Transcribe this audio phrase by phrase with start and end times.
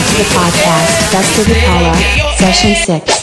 [0.00, 1.94] to the podcast, Dusted Impala,
[2.36, 3.13] Session 6.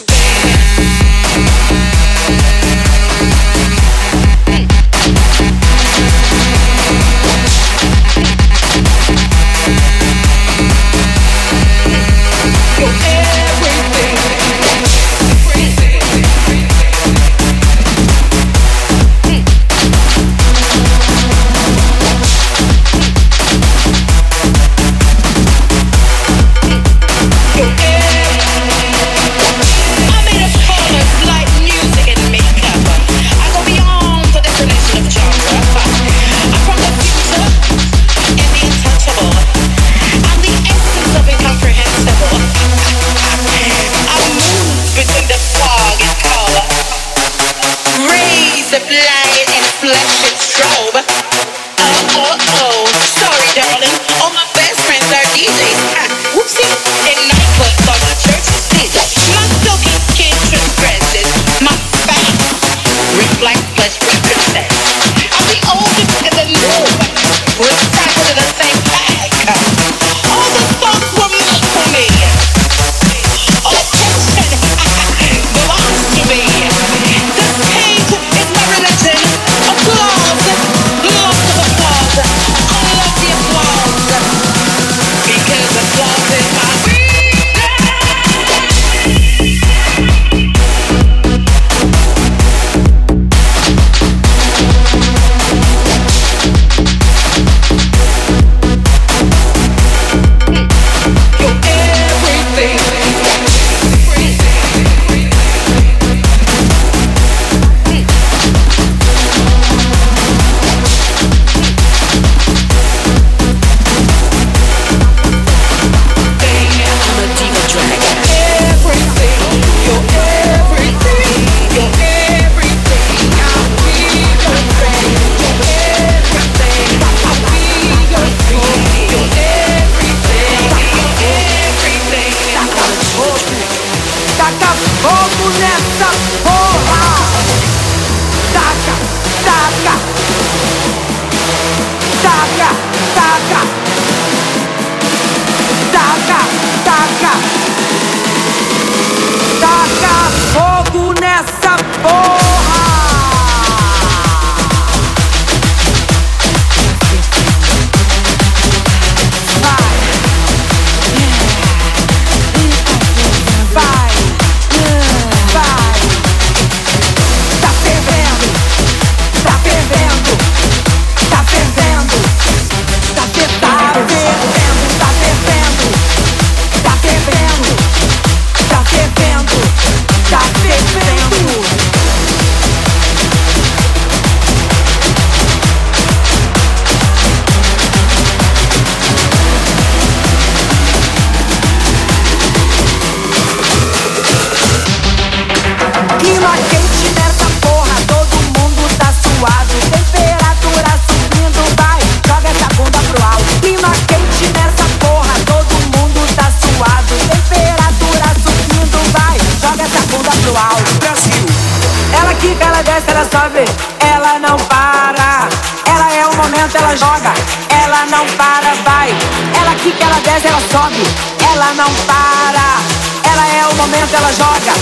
[224.32, 224.72] ela joga,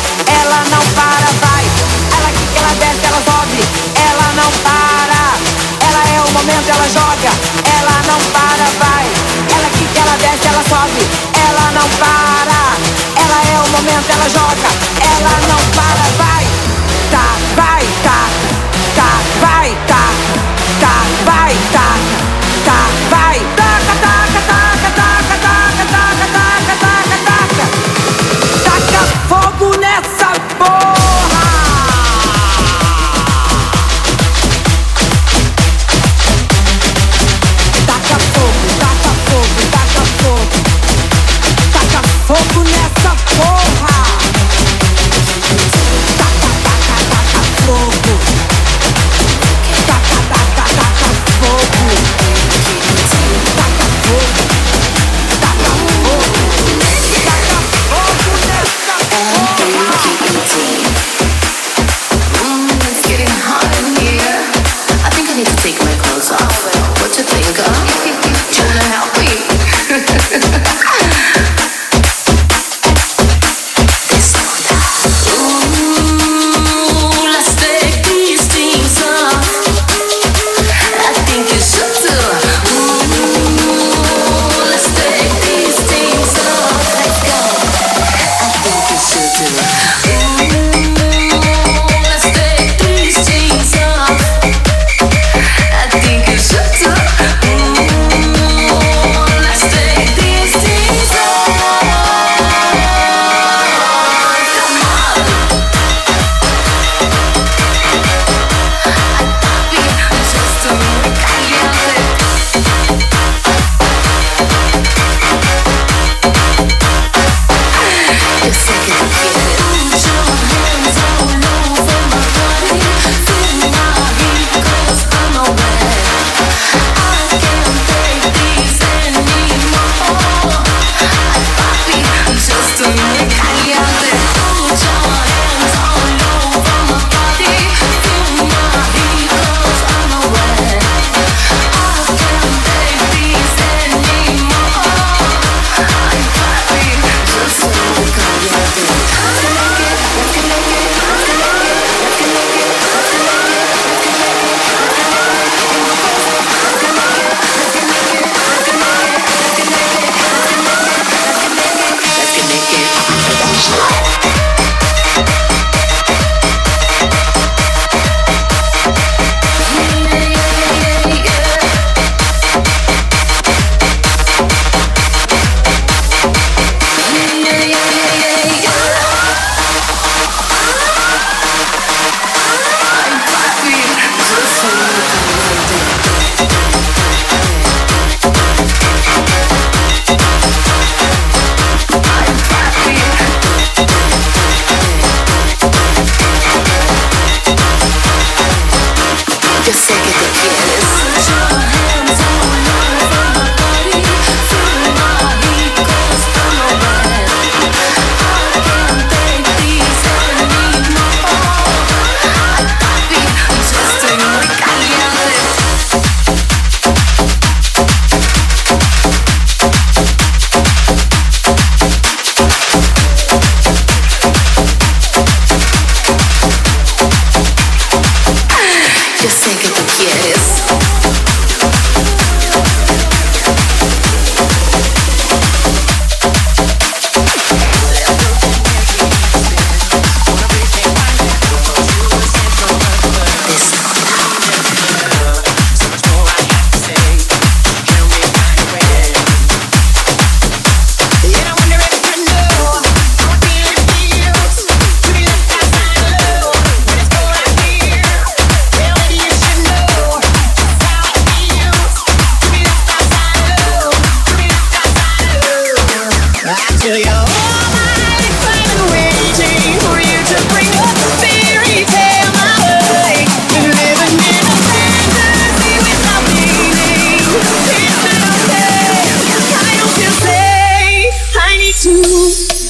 [0.41, 1.65] ela não para, vai.
[2.17, 3.61] Ela que ela desce, ela sobe,
[3.97, 5.23] ela não para.
[5.89, 7.31] Ela é o momento, ela joga,
[7.79, 9.07] ela não para, vai.
[9.57, 11.03] Ela que ela desce, ela sobe,
[11.49, 12.61] ela não para.
[13.17, 14.69] Ela é o momento, ela joga,
[15.01, 16.00] ela não para.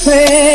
[0.03, 0.50] friend.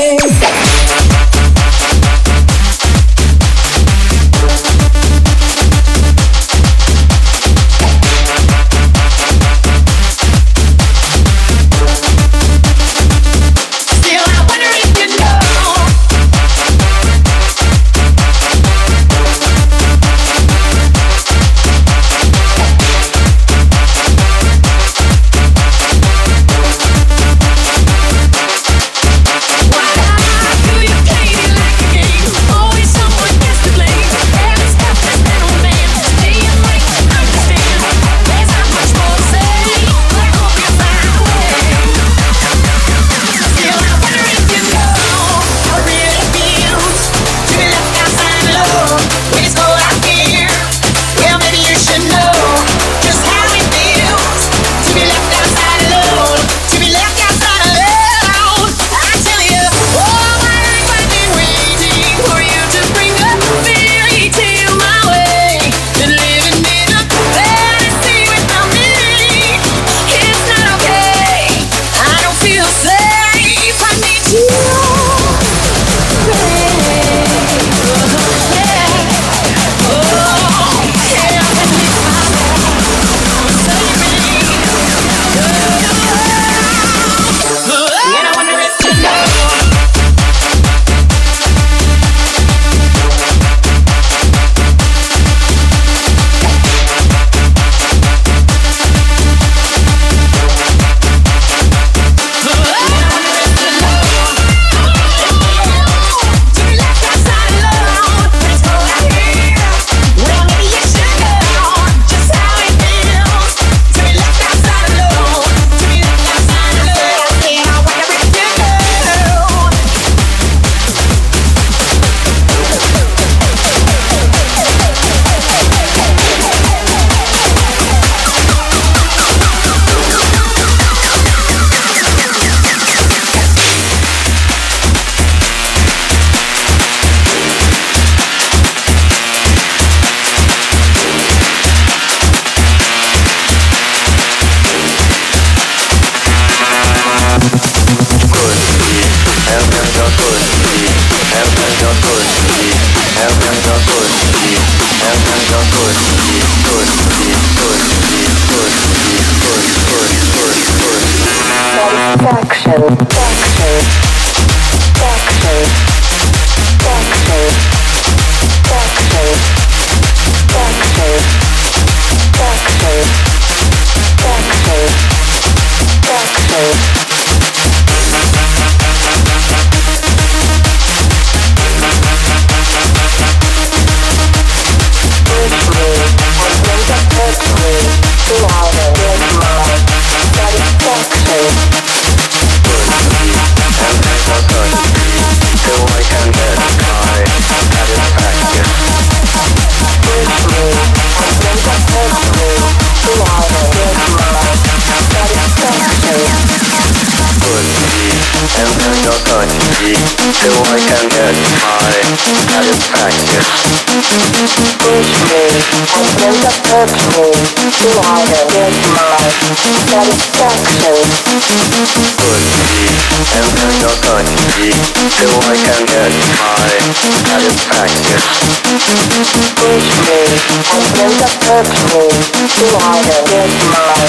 [223.27, 228.23] Until your touch Till I can get my satisfaction
[228.71, 230.23] Push me
[230.71, 232.07] Until you touch me
[232.55, 234.07] Till I can get my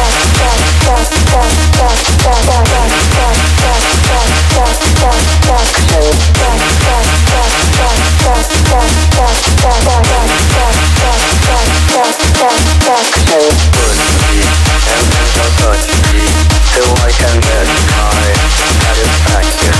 [18.90, 19.74] Satisfaction.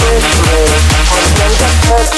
[0.00, 0.66] Which way
[1.12, 2.15] was made of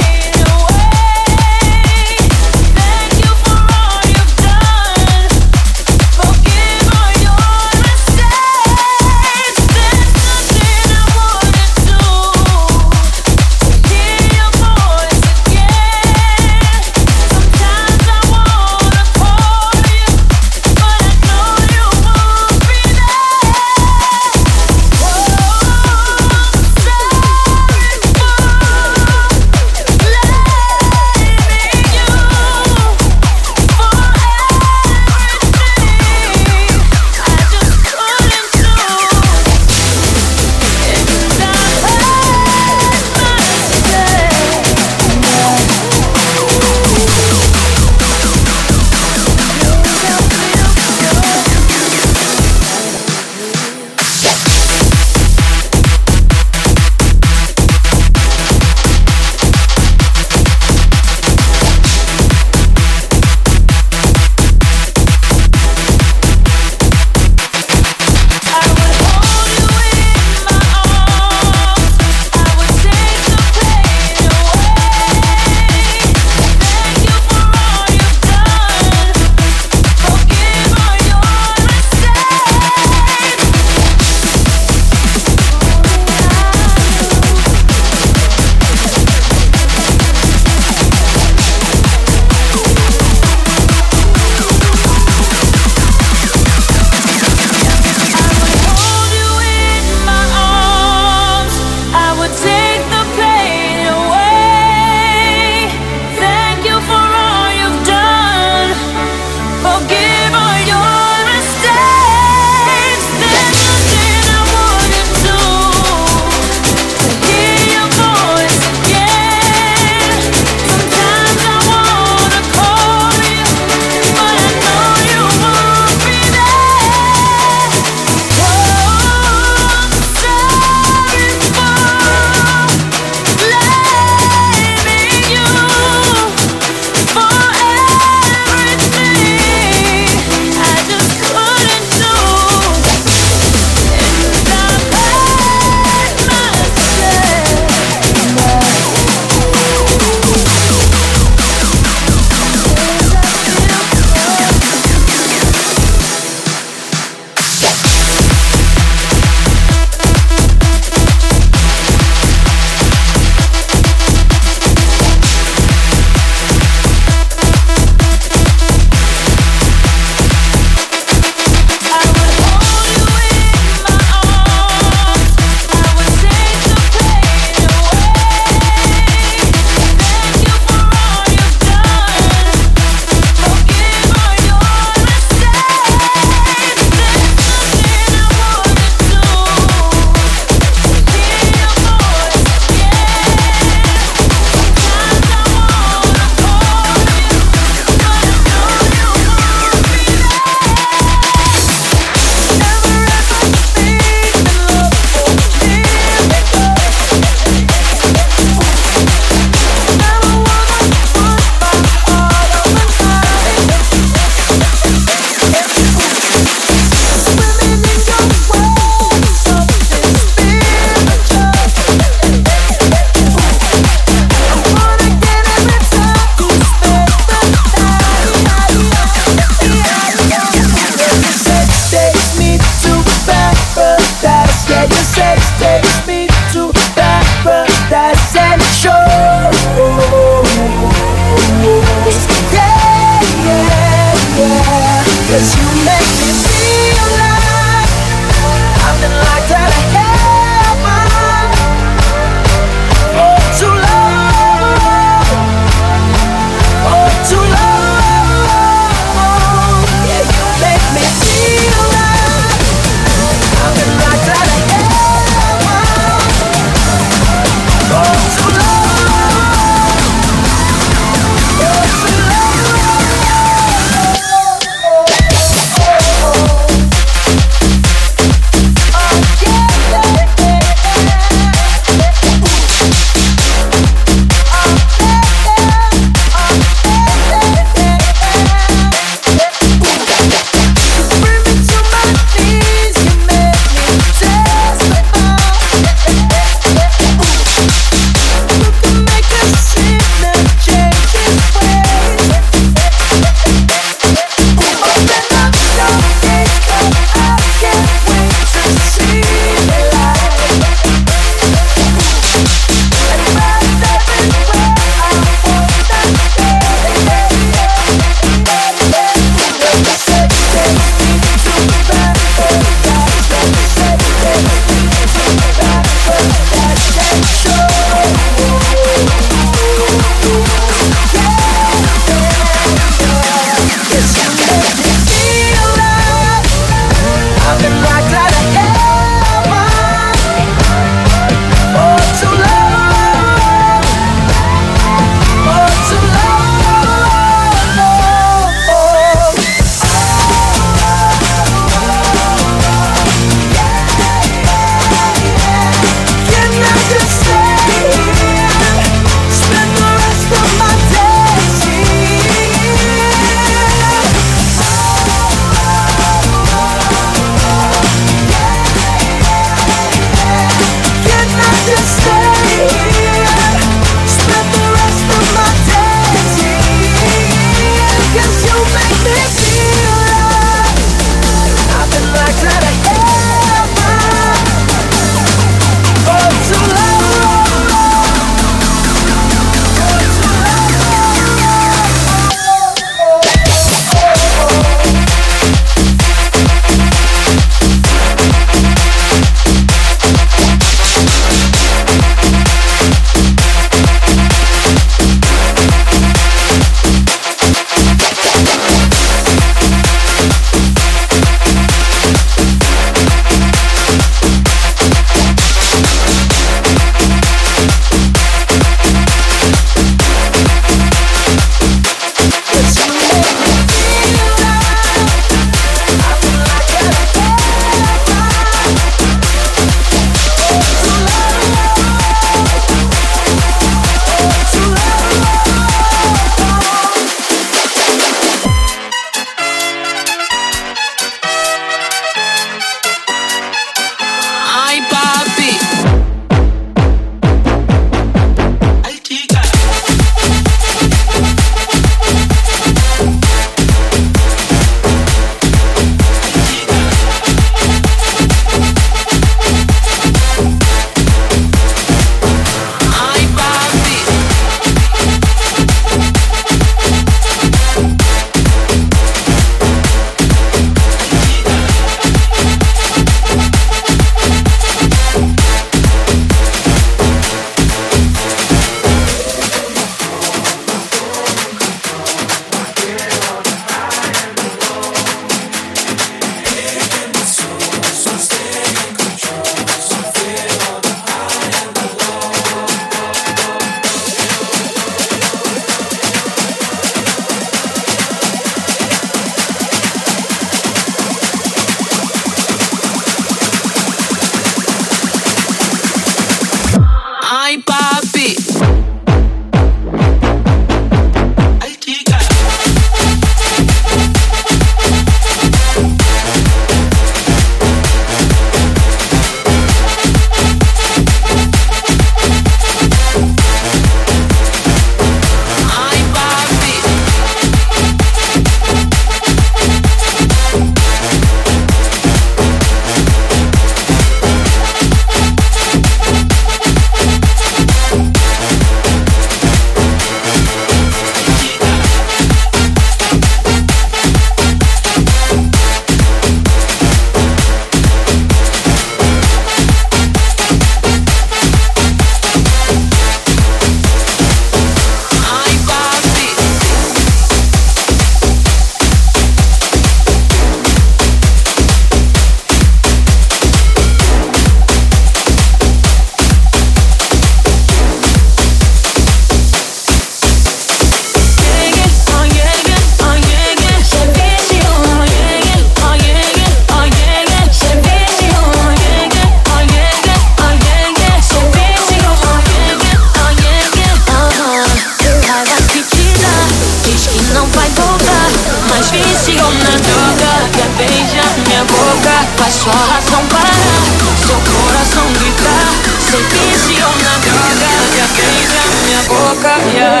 [599.59, 600.00] Yeah.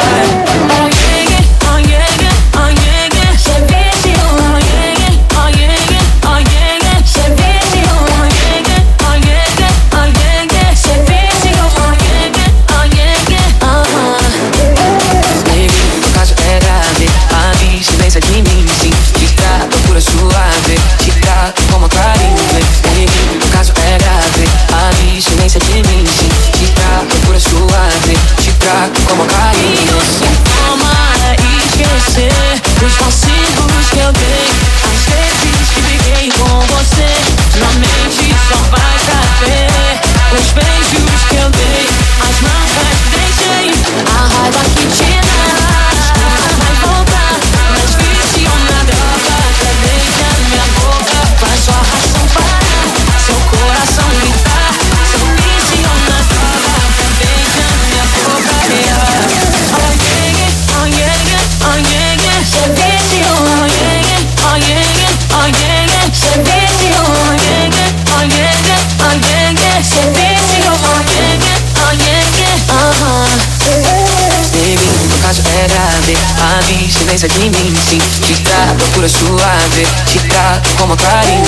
[77.21, 77.99] pensa é de mim, sim.
[78.25, 81.43] Te trato pura suave Te trato como carinho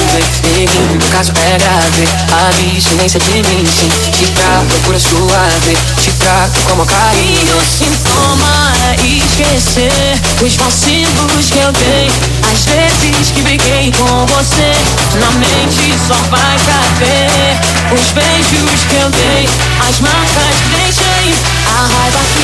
[0.56, 2.08] Neguinho, no caso é grave.
[2.32, 3.90] A vigilância de mim, sim.
[4.12, 7.40] Te trato pura suave Te trato como carinho.
[7.40, 12.12] E o sintoma é esquecer Os vacilos que eu dei.
[12.52, 14.74] As vezes que briguei com você
[15.20, 17.58] Na mente só vai caber
[17.94, 19.50] Os beijos que eu dei.
[19.90, 21.34] As marcas que deixei
[21.66, 22.43] A raiva que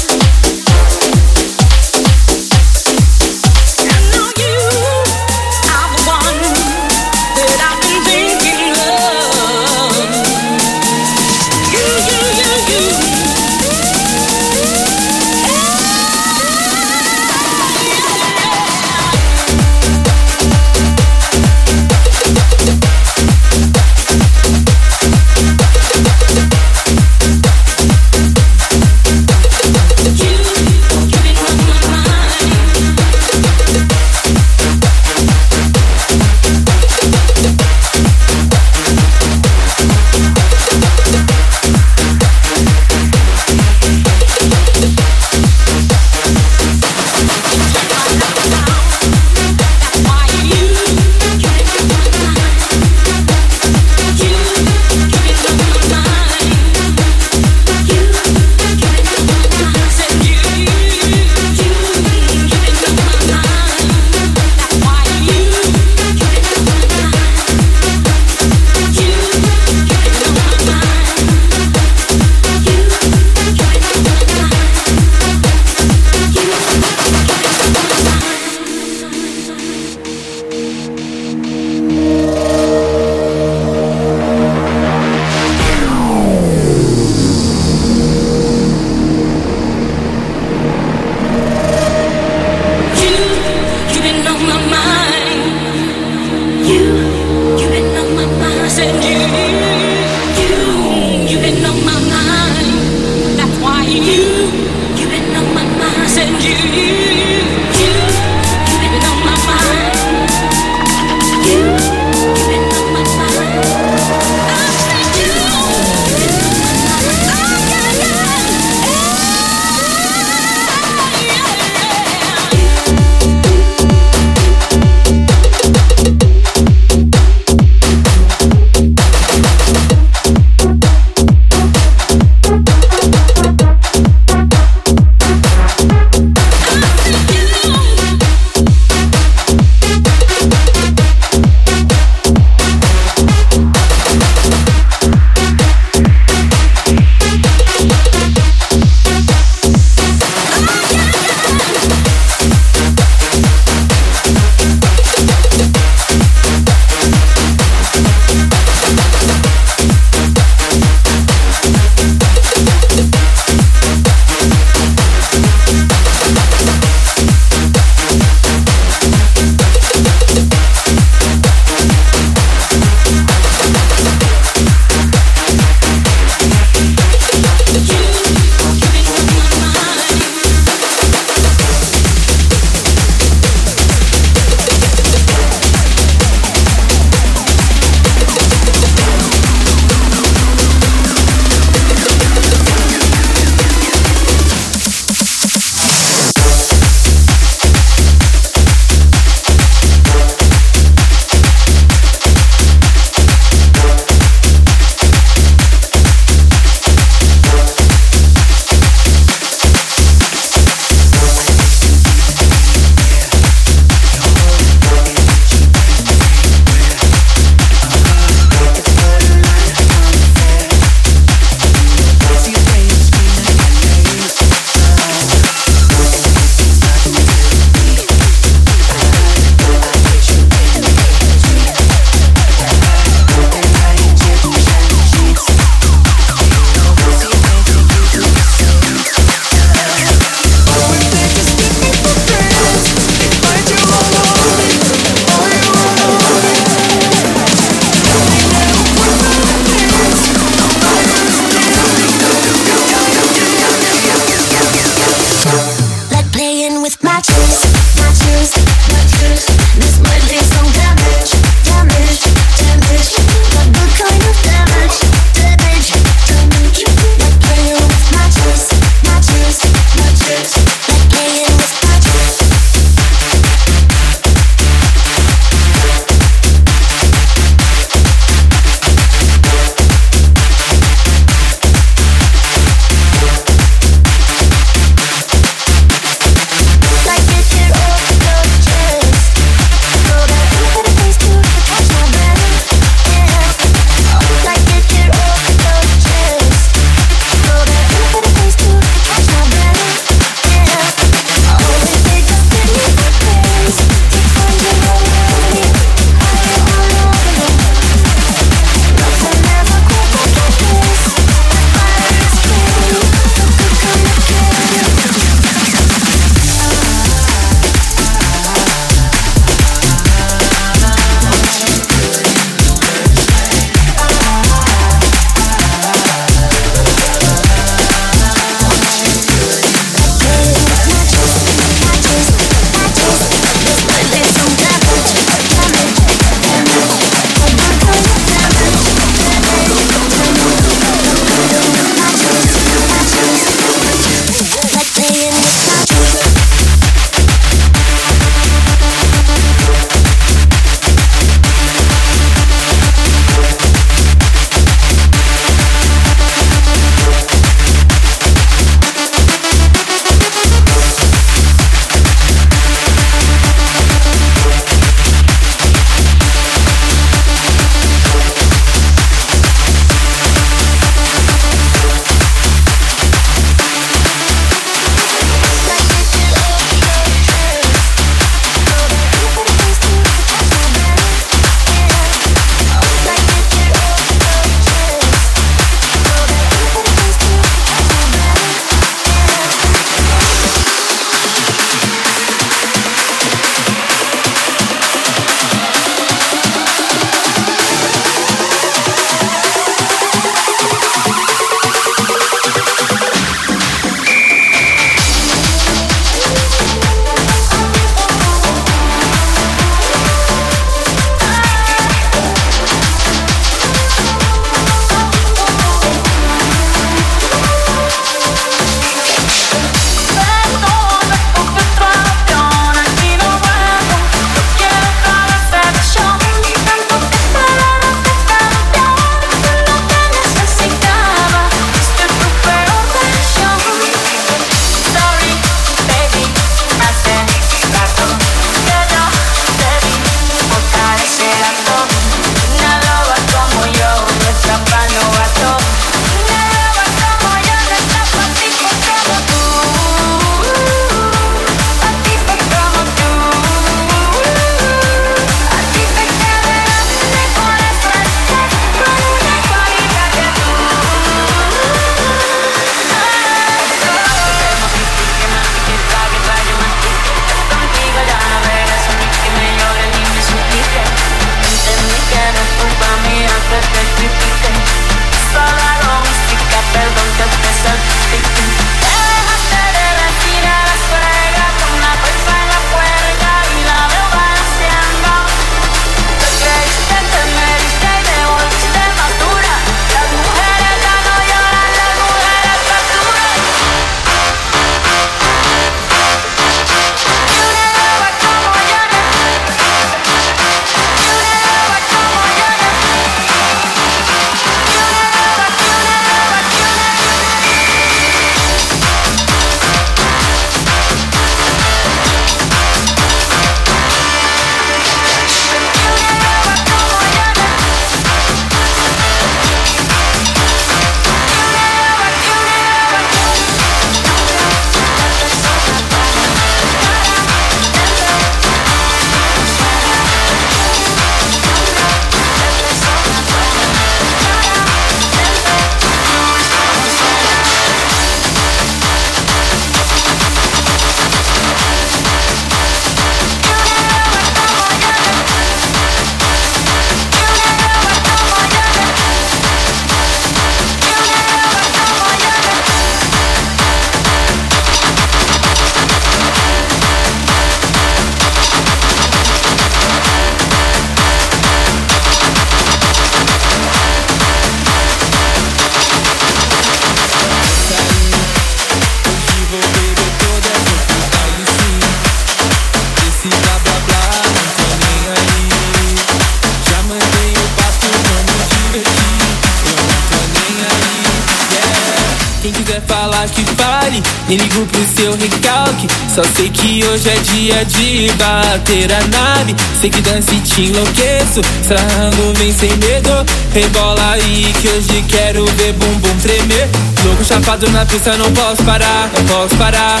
[586.16, 589.54] Só sei que hoje é dia de bater a nave.
[589.78, 593.10] Sei que dança e te enlouqueço, sarrando vem sem medo.
[593.52, 596.70] Rebola aí que hoje quero ver bumbum tremer.
[597.04, 600.00] Louco chapado na pista, não posso parar, não posso parar.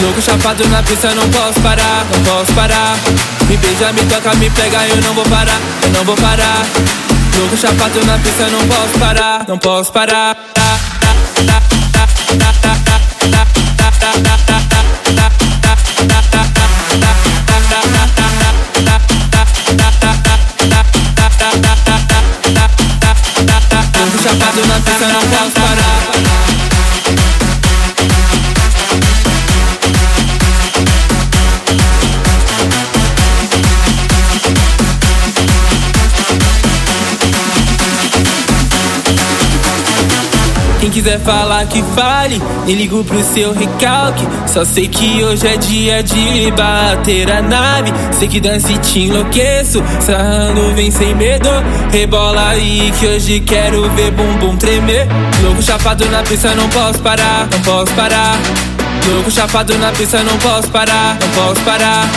[0.00, 2.96] Louco chapado na pista, não posso parar, não posso parar.
[3.46, 6.64] Me beija, me toca, me pega, eu não vou parar, eu não vou parar.
[7.36, 10.38] Louco chapado na pista, não posso parar, não posso parar.
[10.38, 10.54] Louco
[40.94, 44.24] quiser falar que fale, nem ligo pro seu recalque.
[44.46, 47.92] Só sei que hoje é dia de bater a nave.
[48.16, 51.48] Sei que dança e te enlouqueço, sarrando vem sem medo.
[51.90, 55.08] Rebola aí que hoje quero ver bumbum tremer.
[55.42, 58.38] Louco chapado na pista, não posso parar, não posso parar.
[59.08, 62.08] Louco chapado na pista, não posso parar, não posso parar.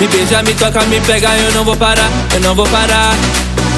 [0.00, 3.14] Me beija, me toca, me pega, eu não vou parar, eu não vou parar.